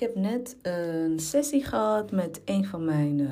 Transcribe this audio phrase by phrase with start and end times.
[0.00, 3.30] ik heb net een sessie gehad met een van mijn uh,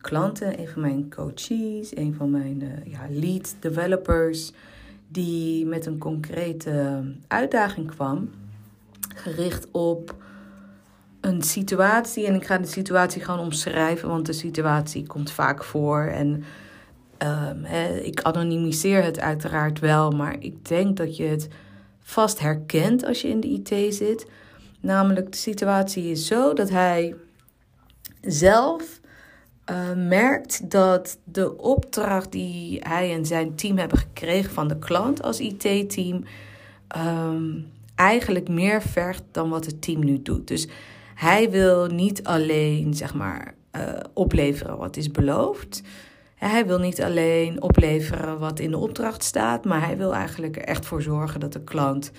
[0.00, 4.52] klanten, een van mijn coaches, een van mijn uh, ja, lead developers,
[5.08, 8.30] die met een concrete uitdaging kwam,
[9.14, 10.14] gericht op
[11.20, 12.26] een situatie.
[12.26, 16.00] En ik ga de situatie gewoon omschrijven, want de situatie komt vaak voor.
[16.00, 16.44] En
[17.18, 17.64] um,
[18.02, 21.48] ik anonimiseer het uiteraard wel, maar ik denk dat je het
[22.00, 24.26] vast herkent als je in de IT zit.
[24.80, 27.14] Namelijk, de situatie is zo dat hij
[28.20, 29.00] zelf
[29.70, 35.22] uh, merkt dat de opdracht die hij en zijn team hebben gekregen van de klant
[35.22, 36.24] als IT-team
[36.88, 37.60] ehm,
[37.94, 40.48] eigenlijk meer vergt dan wat het team nu doet.
[40.48, 40.68] Dus
[41.14, 43.82] hij wil niet alleen zeg maar uh,
[44.14, 45.82] opleveren wat is beloofd.
[46.34, 50.86] Hij wil niet alleen opleveren wat in de opdracht staat, maar hij wil eigenlijk echt
[50.86, 52.10] voor zorgen dat de klant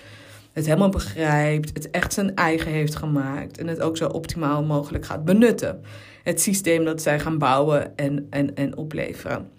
[0.54, 5.06] het helemaal begrijpt, het echt zijn eigen heeft gemaakt en het ook zo optimaal mogelijk
[5.06, 5.82] gaat benutten.
[6.24, 9.50] Het systeem dat zij gaan bouwen en, en, en opleveren.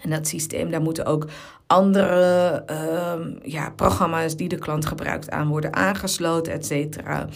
[0.00, 1.28] En dat systeem, daar moeten ook
[1.66, 7.28] andere uh, ja, programma's die de klant gebruikt aan worden aangesloten, et cetera.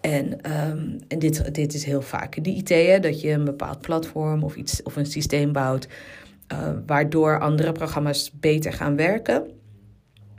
[0.00, 0.32] En,
[0.70, 4.42] um, en dit, dit is heel vaak de IT, hè, dat je een bepaald platform
[4.42, 5.88] of, iets, of een systeem bouwt,
[6.52, 9.46] uh, waardoor andere programma's beter gaan werken.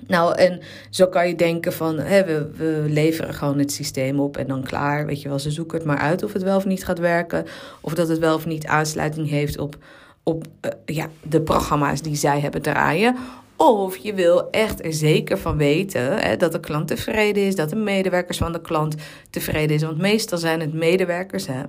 [0.07, 4.47] Nou, en zo kan je denken van, we, we leveren gewoon het systeem op en
[4.47, 5.05] dan klaar.
[5.05, 7.45] Weet je wel, ze zoeken het maar uit of het wel of niet gaat werken.
[7.81, 9.77] Of dat het wel of niet aansluiting heeft op,
[10.23, 13.15] op uh, ja, de programma's die zij hebben draaien.
[13.55, 17.69] Of je wil echt er zeker van weten hè, dat de klant tevreden is, dat
[17.69, 18.95] de medewerkers van de klant
[19.29, 19.83] tevreden is.
[19.83, 21.61] Want meestal zijn het medewerkers, hè.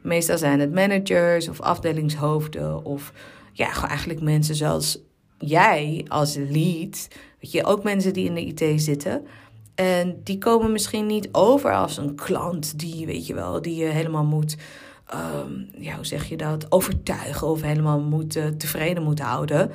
[0.00, 3.12] meestal zijn het managers of afdelingshoofden of
[3.52, 4.98] ja, eigenlijk mensen zoals
[5.40, 7.08] jij als lead.
[7.40, 9.26] Weet je, ook mensen die in de IT zitten.
[9.74, 13.84] En die komen misschien niet over als een klant die, weet je wel, die je
[13.84, 14.56] helemaal moet,
[15.14, 19.70] um, ja, hoe zeg je dat, overtuigen of helemaal moet, uh, tevreden moet houden.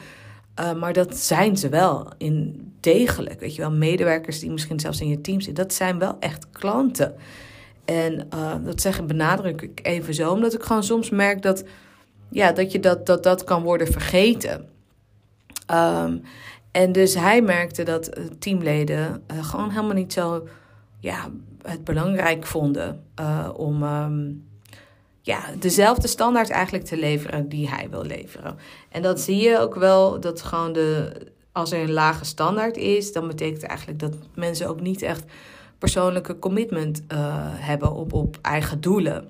[0.60, 3.40] Uh, maar dat zijn ze wel in degelijk.
[3.40, 6.48] Weet je wel, medewerkers die misschien zelfs in je team zitten, dat zijn wel echt
[6.52, 7.16] klanten.
[7.86, 11.64] En uh, dat zeggen benadruk ik even zo, omdat ik gewoon soms merk dat,
[12.30, 14.75] ja, dat, je dat, dat dat kan worden vergeten.
[15.74, 16.22] Um,
[16.72, 20.48] en dus hij merkte dat teamleden uh, gewoon helemaal niet zo
[21.00, 21.30] ja,
[21.62, 23.84] het belangrijk vonden uh, om.
[23.84, 24.48] Um,
[25.22, 28.58] ja, dezelfde standaard eigenlijk te leveren die hij wil leveren.
[28.90, 31.12] En dat zie je ook wel, dat gewoon de,
[31.52, 35.24] als er een lage standaard is, dan betekent eigenlijk dat mensen ook niet echt
[35.78, 37.04] persoonlijke commitment
[37.56, 39.30] hebben op, op eigen doelen.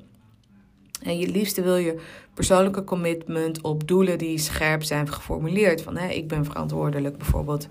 [1.06, 2.00] En je liefste wil je
[2.34, 5.82] persoonlijke commitment op doelen die scherp zijn geformuleerd.
[5.82, 7.68] Van hè, ik ben verantwoordelijk bijvoorbeeld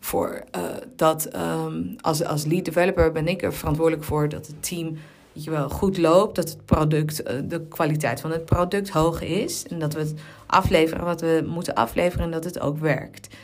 [0.00, 0.62] voor uh,
[0.96, 4.96] dat um, als, als lead developer ben ik er verantwoordelijk voor dat het team
[5.32, 9.66] je wel, goed loopt, dat het product, eh, de kwaliteit van het product hoog is.
[9.66, 10.14] En dat we het
[10.46, 13.34] afleveren wat we moeten afleveren en dat het ook werkt.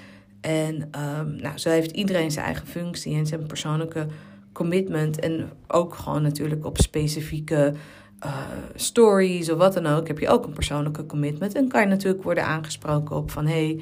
[0.41, 4.07] En um, nou, zo heeft iedereen zijn eigen functie en zijn persoonlijke
[4.53, 5.19] commitment.
[5.19, 7.75] En ook gewoon natuurlijk op specifieke
[8.25, 8.37] uh,
[8.75, 10.07] stories of wat dan ook.
[10.07, 11.55] Heb je ook een persoonlijke commitment.
[11.55, 13.81] En kan je natuurlijk worden aangesproken op van hey,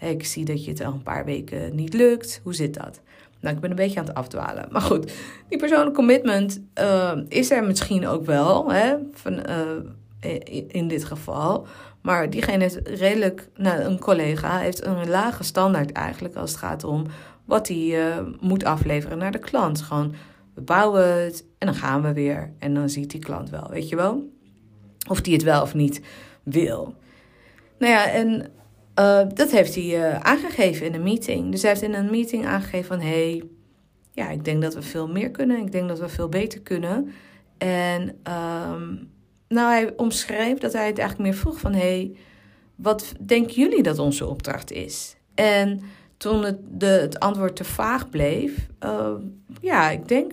[0.00, 2.40] ik zie dat je het al een paar weken niet lukt.
[2.42, 3.00] Hoe zit dat?
[3.40, 4.66] Nou, ik ben een beetje aan het afdwalen.
[4.70, 5.12] Maar goed,
[5.48, 11.66] die persoonlijke commitment uh, is er misschien ook wel, hè, van, uh, in dit geval.
[12.00, 16.84] Maar diegene heeft redelijk, nou, een collega heeft een lage standaard eigenlijk als het gaat
[16.84, 17.06] om
[17.44, 19.82] wat hij moet afleveren naar de klant.
[19.82, 20.14] Gewoon,
[20.54, 22.52] we bouwen het en dan gaan we weer.
[22.58, 24.32] En dan ziet die klant wel, weet je wel?
[25.08, 26.00] Of die het wel of niet
[26.42, 26.94] wil.
[27.78, 28.52] Nou ja, en
[28.98, 31.50] uh, dat heeft hij uh, aangegeven in een meeting.
[31.50, 33.00] Dus hij heeft in een meeting aangegeven van...
[33.00, 33.42] hé, hey,
[34.12, 35.58] ja, ik denk dat we veel meer kunnen.
[35.58, 37.12] Ik denk dat we veel beter kunnen.
[37.58, 39.10] En um,
[39.48, 41.72] nou, hij omschreef dat hij het eigenlijk meer vroeg van...
[41.72, 42.16] hé, hey,
[42.74, 45.16] wat denken jullie dat onze opdracht is?
[45.34, 45.80] En
[46.24, 48.66] toen het, de, het antwoord te vaag bleef...
[48.84, 49.10] Uh,
[49.60, 50.32] ja, ik denk,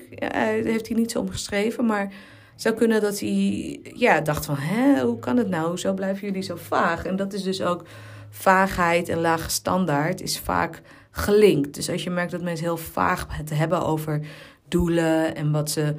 [0.64, 1.86] heeft hij niet zo omgeschreven...
[1.86, 2.14] maar
[2.56, 4.58] zou kunnen dat hij ja, dacht van...
[5.02, 5.78] hoe kan het nou?
[5.78, 7.06] Zo blijven jullie zo vaag?
[7.06, 7.84] En dat is dus ook
[8.30, 11.76] vaagheid en lage standaard is vaak gelinkt.
[11.76, 14.22] Dus als je merkt dat mensen heel vaag het hebben over
[14.68, 15.96] doelen en wat ze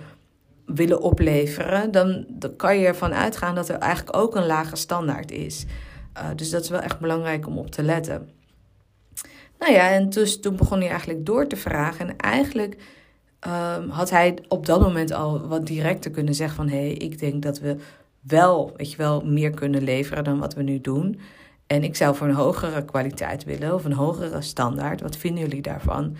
[0.66, 5.30] willen opleveren, dan, dan kan je ervan uitgaan dat er eigenlijk ook een lage standaard
[5.30, 5.64] is.
[6.16, 8.40] Uh, dus dat is wel echt belangrijk om op te letten.
[9.62, 12.08] Nou ja, en dus, toen begon hij eigenlijk door te vragen.
[12.08, 12.76] En eigenlijk
[13.46, 16.68] um, had hij op dat moment al wat directer kunnen zeggen van...
[16.68, 17.76] hé, hey, ik denk dat we
[18.20, 21.20] wel, weet je wel, meer kunnen leveren dan wat we nu doen.
[21.66, 25.00] En ik zou voor een hogere kwaliteit willen of een hogere standaard.
[25.00, 26.16] Wat vinden jullie daarvan?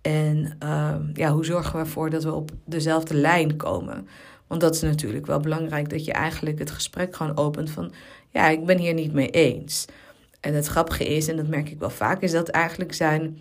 [0.00, 4.08] En uh, ja, hoe zorgen we ervoor dat we op dezelfde lijn komen?
[4.46, 7.92] Want dat is natuurlijk wel belangrijk dat je eigenlijk het gesprek gewoon opent van
[8.30, 9.86] ja, ik ben hier niet mee eens.
[10.40, 13.38] En het grappige is, en dat merk ik wel vaak, is dat eigenlijk zijn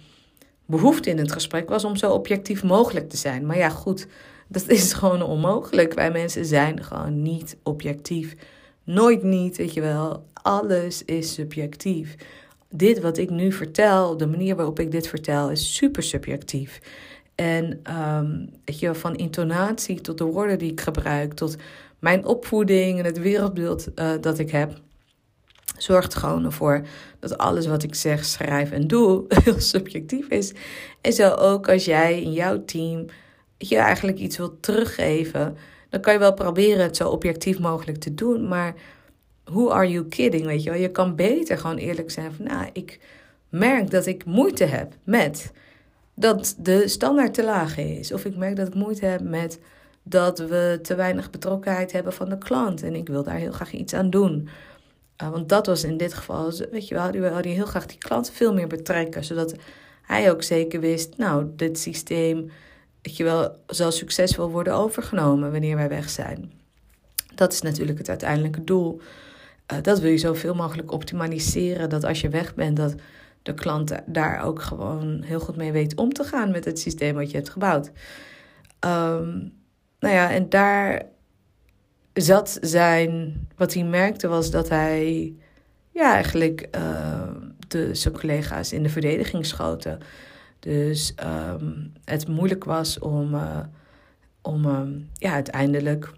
[0.65, 3.45] behoefte in het gesprek was om zo objectief mogelijk te zijn.
[3.45, 4.07] Maar ja, goed,
[4.47, 5.93] dat is gewoon onmogelijk.
[5.93, 8.35] Wij mensen zijn gewoon niet objectief.
[8.83, 10.25] Nooit niet, weet je wel.
[10.33, 12.15] Alles is subjectief.
[12.69, 16.79] Dit wat ik nu vertel, de manier waarop ik dit vertel, is super subjectief.
[17.35, 21.55] En um, weet je, van intonatie tot de woorden die ik gebruik, tot
[21.99, 24.81] mijn opvoeding en het wereldbeeld uh, dat ik heb,
[25.81, 26.81] zorgt gewoon ervoor
[27.19, 30.53] dat alles wat ik zeg, schrijf en doe heel subjectief is.
[31.01, 33.05] En zo ook als jij in jouw team
[33.57, 35.57] je eigenlijk iets wilt teruggeven,
[35.89, 38.47] dan kan je wel proberen het zo objectief mogelijk te doen.
[38.47, 38.73] Maar
[39.43, 40.45] who are you kidding?
[40.45, 42.99] Weet je wel, je kan beter gewoon eerlijk zijn van, nou, ik
[43.49, 45.51] merk dat ik moeite heb met
[46.13, 48.11] dat de standaard te laag is.
[48.13, 49.59] Of ik merk dat ik moeite heb met
[50.03, 52.83] dat we te weinig betrokkenheid hebben van de klant.
[52.83, 54.49] En ik wil daar heel graag iets aan doen.
[55.21, 57.97] Uh, want dat was in dit geval, weet je wel, die wilde heel graag die
[57.97, 59.23] klant veel meer betrekken.
[59.23, 59.55] Zodat
[60.01, 62.51] hij ook zeker wist, nou, dit systeem,
[63.01, 66.51] dat je wel, zal succesvol worden overgenomen wanneer wij weg zijn.
[67.35, 69.01] Dat is natuurlijk het uiteindelijke doel.
[69.71, 71.89] Uh, dat wil je zoveel mogelijk optimaliseren.
[71.89, 72.95] Dat als je weg bent, dat
[73.43, 77.15] de klant daar ook gewoon heel goed mee weet om te gaan met het systeem
[77.15, 77.91] wat je hebt gebouwd.
[78.85, 79.53] Um,
[79.99, 81.05] nou ja, en daar
[82.21, 83.47] zat zijn.
[83.55, 85.33] Wat hij merkte was dat hij.
[85.91, 87.21] Ja, eigenlijk uh,
[87.67, 89.99] de, zijn collega's in de verdediging schoten.
[90.59, 91.13] Dus
[91.51, 93.59] um, het moeilijk was om, uh,
[94.41, 96.11] om um, ja, uiteindelijk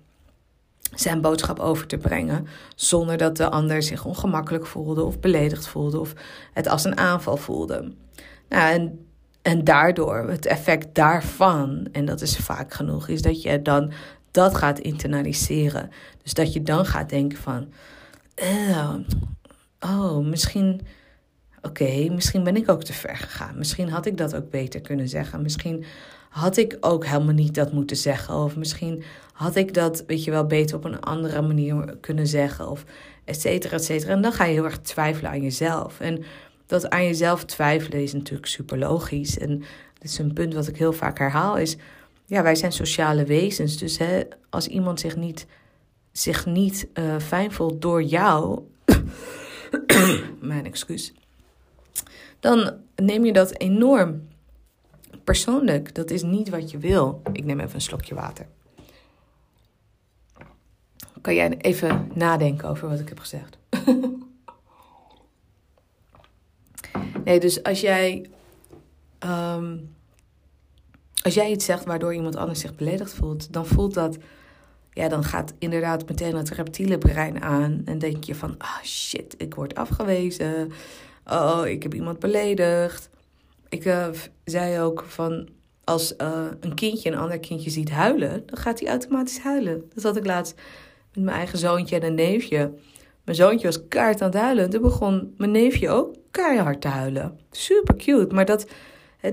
[0.95, 2.47] zijn boodschap over te brengen.
[2.75, 6.13] Zonder dat de ander zich ongemakkelijk voelde of beledigd voelde of
[6.53, 7.91] het als een aanval voelde.
[8.49, 9.05] Nou, en,
[9.41, 13.91] en daardoor, het effect daarvan, en dat is vaak genoeg, is dat je dan
[14.31, 15.89] dat gaat internaliseren.
[16.23, 17.67] Dus dat je dan gaat denken van,
[18.35, 18.95] oh,
[19.79, 20.81] oh misschien,
[21.61, 23.57] oké, misschien ben ik ook te ver gegaan.
[23.57, 25.41] Misschien had ik dat ook beter kunnen zeggen.
[25.41, 25.85] Misschien
[26.29, 28.35] had ik ook helemaal niet dat moeten zeggen.
[28.35, 32.69] Of misschien had ik dat, weet je wel, beter op een andere manier kunnen zeggen.
[32.69, 32.85] Of
[33.25, 34.11] et cetera, et cetera.
[34.11, 35.99] En dan ga je heel erg twijfelen aan jezelf.
[35.99, 36.23] En
[36.65, 39.37] dat aan jezelf twijfelen is natuurlijk super logisch.
[39.37, 39.57] En
[39.99, 41.77] dit is een punt wat ik heel vaak herhaal, is...
[42.31, 43.77] Ja, wij zijn sociale wezens.
[43.77, 45.45] Dus hè, als iemand zich niet,
[46.11, 48.61] zich niet uh, fijn voelt door jou...
[50.39, 51.13] mijn excuus.
[52.39, 54.27] Dan neem je dat enorm
[55.23, 55.95] persoonlijk.
[55.95, 57.21] Dat is niet wat je wil.
[57.33, 58.47] Ik neem even een slokje water.
[61.21, 63.57] Kan jij even nadenken over wat ik heb gezegd?
[67.25, 68.29] nee, dus als jij.
[69.19, 69.89] Um,
[71.21, 74.17] als jij iets zegt waardoor iemand anders zich beledigd voelt, dan voelt dat.
[74.93, 77.81] Ja, dan gaat inderdaad meteen het reptiele brein aan.
[77.85, 80.71] En denk je van: ah oh shit, ik word afgewezen.
[81.25, 83.09] Oh, ik heb iemand beledigd.
[83.69, 84.07] Ik uh,
[84.43, 85.49] zei ook van
[85.83, 89.89] als uh, een kindje een ander kindje ziet huilen, dan gaat hij automatisch huilen.
[89.93, 90.55] Dat had ik laatst
[91.13, 92.73] met mijn eigen zoontje en een neefje.
[93.23, 94.69] Mijn zoontje was kaart aan het huilen.
[94.69, 97.39] Toen begon mijn neefje ook keihard te huilen.
[97.51, 98.35] Super cute.
[98.35, 98.67] Maar dat,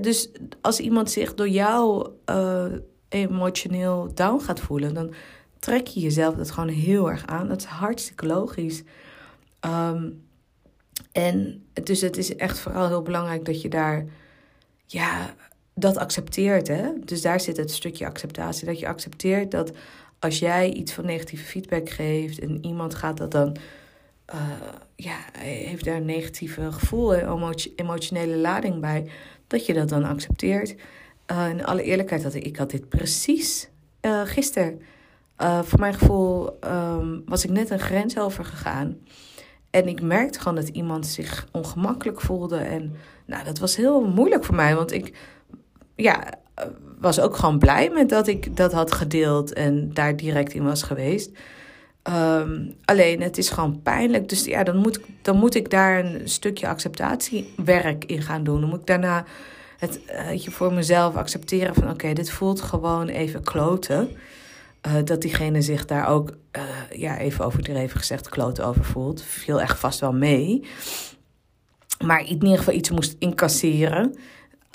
[0.01, 0.29] dus
[0.61, 2.65] als iemand zich door jou uh,
[3.09, 5.13] emotioneel down gaat voelen, dan
[5.59, 7.47] trek je jezelf dat gewoon heel erg aan.
[7.47, 8.83] Dat is hartstikke logisch.
[9.65, 10.27] Um,
[11.11, 14.05] en dus het is echt vooral heel belangrijk dat je daar
[14.85, 15.33] ja,
[15.73, 16.67] dat accepteert.
[16.67, 16.89] Hè?
[17.05, 18.65] Dus daar zit het stukje acceptatie.
[18.65, 19.71] Dat je accepteert dat
[20.19, 23.55] als jij iets van negatieve feedback geeft en iemand gaat dat dan.
[24.33, 24.41] Uh,
[24.95, 29.09] ja, heeft daar een negatieve gevoel en emotionele lading bij,
[29.47, 30.75] dat je dat dan accepteert.
[31.31, 33.69] Uh, in alle eerlijkheid had ik, ik had dit precies
[34.01, 34.81] uh, gisteren.
[35.63, 38.97] voor mijn gevoel um, was ik net een grens over gegaan.
[39.69, 42.57] En ik merkte gewoon dat iemand zich ongemakkelijk voelde.
[42.57, 42.95] En
[43.25, 44.75] nou, dat was heel moeilijk voor mij.
[44.75, 45.17] Want ik
[45.95, 46.33] ja,
[46.99, 50.83] was ook gewoon blij met dat ik dat had gedeeld en daar direct in was
[50.83, 51.31] geweest.
[52.09, 54.29] Um, alleen het is gewoon pijnlijk.
[54.29, 58.59] Dus ja, dan moet, dan moet ik daar een stukje acceptatiewerk in gaan doen.
[58.61, 59.25] Dan moet ik daarna
[59.77, 59.99] het
[60.43, 64.09] je voor mezelf accepteren van oké, dit voelt gewoon even kloten.
[64.87, 66.63] Uh, dat diegene zich daar ook, uh,
[66.99, 69.21] ja, even overdreven gezegd, kloten over voelt.
[69.21, 70.63] Viel echt vast wel mee.
[72.05, 74.15] Maar in ieder geval iets moest incasseren.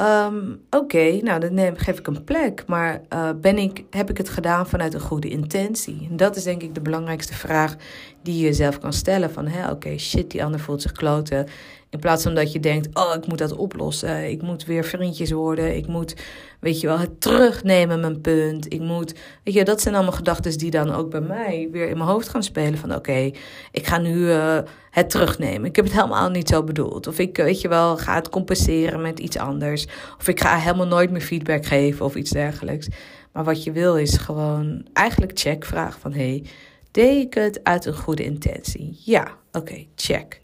[0.01, 2.65] Um, Oké, nou dan neem, geef ik een plek.
[2.67, 6.07] Maar uh, ben ik, heb ik het gedaan vanuit een goede intentie?
[6.11, 7.77] En dat is denk ik de belangrijkste vraag
[8.23, 9.31] die je jezelf kan stellen.
[9.31, 11.47] Van oké, shit, die ander voelt zich kloten.
[11.95, 14.31] In plaats van dat je denkt, oh, ik moet dat oplossen.
[14.31, 15.77] Ik moet weer vriendjes worden.
[15.77, 16.15] Ik moet,
[16.61, 18.73] weet je wel, het terugnemen, mijn punt.
[18.73, 21.97] Ik moet, weet je, dat zijn allemaal gedachten die dan ook bij mij weer in
[21.97, 22.79] mijn hoofd gaan spelen.
[22.79, 23.31] Van oké,
[23.73, 24.59] ik ga nu uh,
[24.91, 25.65] het terugnemen.
[25.65, 27.07] Ik heb het helemaal niet zo bedoeld.
[27.07, 29.87] Of ik, weet je wel, ga het compenseren met iets anders.
[30.19, 32.89] Of ik ga helemaal nooit meer feedback geven of iets dergelijks.
[33.33, 36.13] Maar wat je wil is gewoon eigenlijk check vragen van...
[36.13, 36.45] hey,
[36.91, 39.01] deed ik het uit een goede intentie?
[39.05, 40.41] Ja, oké, check.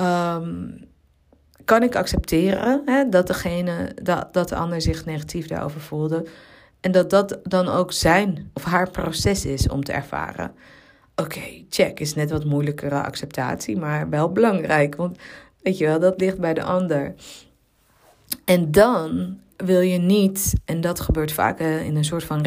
[0.00, 0.90] Um,
[1.64, 6.26] kan ik accepteren hè, dat, degene, dat, dat de ander zich negatief daarover voelde?
[6.80, 10.52] En dat dat dan ook zijn of haar proces is om te ervaren.
[11.16, 14.94] Oké, check is net wat moeilijkere acceptatie, maar wel belangrijk.
[14.94, 15.18] Want
[15.62, 17.14] weet je wel, dat ligt bij de ander.
[18.44, 22.42] En dan wil je niet, en dat gebeurt vaak in een soort van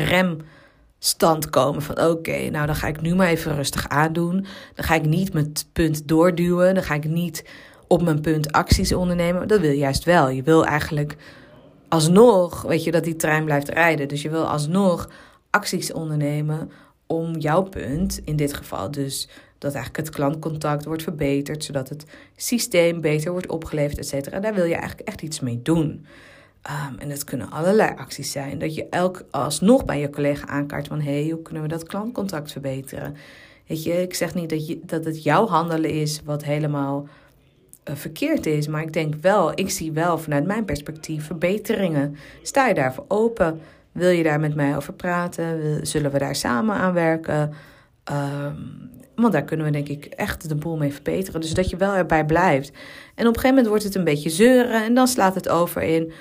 [1.06, 4.46] remstand komen van oké, nou dan ga ik nu maar even rustig aandoen.
[4.76, 6.74] Dan ga ik niet mijn punt doorduwen.
[6.74, 7.46] Dan ga ik niet
[7.88, 9.48] op mijn punt acties ondernemen.
[9.48, 10.30] Dat wil je juist wel.
[10.30, 11.16] Je wil eigenlijk
[11.90, 14.08] alsnog, weet je, dat die trein blijft rijden.
[14.08, 15.10] Dus je wil alsnog
[15.50, 16.72] acties ondernemen
[17.08, 22.06] om jouw punt, in dit geval dus dat eigenlijk het klantcontact wordt verbeterd, zodat het
[22.36, 24.40] systeem beter wordt opgeleverd, et cetera.
[24.40, 26.06] Daar wil je eigenlijk echt iets mee doen.
[26.70, 28.60] Um, en dat kunnen allerlei acties zijn.
[28.60, 31.02] Dat je elk alsnog bij je collega aankaart van...
[31.02, 33.16] hé, hey, hoe kunnen we dat klantcontact verbeteren?
[33.68, 37.08] Weet je, ik zeg niet dat, je, dat het jouw handelen is wat helemaal
[37.90, 38.68] uh, verkeerd is.
[38.68, 42.16] Maar ik denk wel, ik zie wel vanuit mijn perspectief verbeteringen.
[42.42, 43.60] Sta je daarvoor open?
[43.92, 45.80] Wil je daar met mij over praten?
[45.88, 47.54] Zullen we daar samen aan werken?
[48.12, 51.42] Um, want daar kunnen we denk ik echt de boel mee verbeteren.
[51.42, 52.70] Dus dat je wel erbij blijft.
[52.70, 54.84] En op een gegeven moment wordt het een beetje zeuren.
[54.84, 56.12] En dan slaat het over in...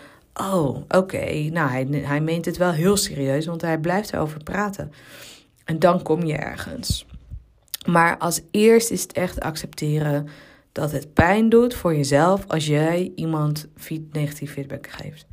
[0.40, 1.24] Oh, oké.
[1.50, 3.46] Nou, hij, hij meent het wel heel serieus.
[3.46, 4.92] Want hij blijft erover praten.
[5.64, 7.06] En dan kom je ergens.
[7.86, 10.28] Maar als eerst is het echt accepteren
[10.72, 13.68] dat het pijn doet voor jezelf als jij iemand
[14.12, 15.26] negatief feedback geeft.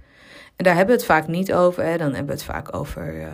[0.56, 1.84] En daar hebben we het vaak niet over.
[1.84, 1.98] Hè?
[1.98, 3.28] Dan hebben we het vaak over uh,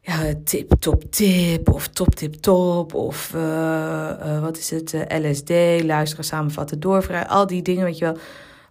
[0.00, 1.72] ja, tip, top, tip.
[1.72, 2.94] Of top, tip, top.
[2.94, 4.94] Of uh, uh, wat is het?
[5.08, 5.50] LSD,
[5.84, 7.28] luisteren, samenvatten, doorvragen.
[7.28, 8.18] Al die dingen, weet je wel.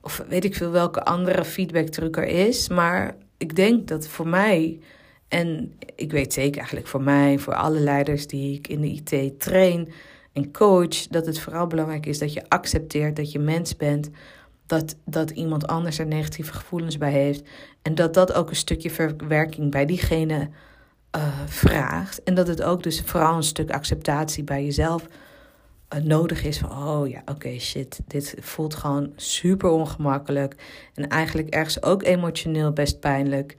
[0.04, 2.70] Of weet ik veel welke andere feedback truc er is.
[2.70, 4.80] Maar ik denk dat voor mij...
[5.28, 9.40] En ik weet zeker eigenlijk voor mij, voor alle leiders die ik in de IT
[9.40, 9.92] train
[10.34, 14.10] en coach, dat het vooral belangrijk is dat je accepteert dat je mens bent,
[14.66, 17.44] dat, dat iemand anders er negatieve gevoelens bij heeft
[17.82, 20.50] en dat dat ook een stukje verwerking bij diegene
[21.16, 25.08] uh, vraagt en dat het ook dus vooral een stuk acceptatie bij jezelf
[26.02, 30.56] nodig is van oh ja oké shit dit voelt gewoon super ongemakkelijk
[30.94, 33.56] en eigenlijk ergens ook emotioneel best pijnlijk.